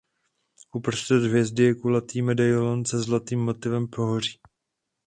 Uprostřed 0.73 1.23
hvězdy 1.23 1.63
je 1.63 1.75
kulatý 1.75 2.21
medailon 2.21 2.85
se 2.85 2.99
zlatým 2.99 3.39
motivem 3.45 3.87
pohoří. 3.87 4.39